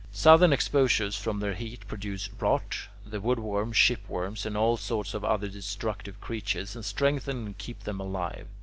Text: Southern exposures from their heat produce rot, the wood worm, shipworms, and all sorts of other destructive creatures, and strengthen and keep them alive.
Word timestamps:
Southern 0.11 0.51
exposures 0.51 1.15
from 1.15 1.39
their 1.41 1.53
heat 1.53 1.87
produce 1.87 2.27
rot, 2.39 2.87
the 3.05 3.21
wood 3.21 3.37
worm, 3.37 3.71
shipworms, 3.71 4.47
and 4.47 4.57
all 4.57 4.75
sorts 4.75 5.13
of 5.13 5.23
other 5.23 5.47
destructive 5.47 6.19
creatures, 6.19 6.75
and 6.75 6.83
strengthen 6.83 7.45
and 7.45 7.57
keep 7.59 7.81
them 7.83 7.99
alive. 7.99 8.47